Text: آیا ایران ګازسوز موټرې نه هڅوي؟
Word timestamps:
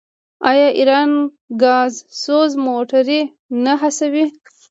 آیا 0.49 0.67
ایران 0.79 1.11
ګازسوز 1.61 2.51
موټرې 2.65 3.21
نه 3.63 3.73
هڅوي؟ 3.81 4.25